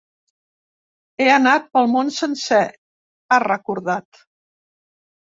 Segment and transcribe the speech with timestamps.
[1.23, 2.63] He anat pel món sencer,
[3.29, 4.23] ha recordat.